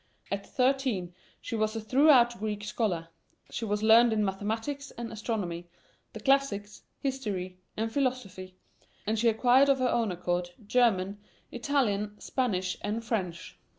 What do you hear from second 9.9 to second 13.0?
accord German, Italian, Spanish,